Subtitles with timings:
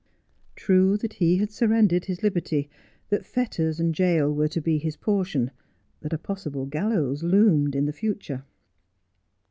[0.55, 2.71] True that he had surrendered his liberty,
[3.09, 5.51] that fetters and jail were to be his portion,
[5.99, 8.43] that a possible gallows loomed in the future.